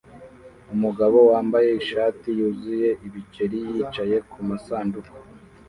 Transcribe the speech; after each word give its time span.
Umugabo 0.73 1.17
wambaye 1.29 1.69
ishati 1.81 2.27
yuzuye 2.39 2.89
ibiceri 3.05 3.57
yicaye 3.67 4.15
kumasanduku 4.31 5.15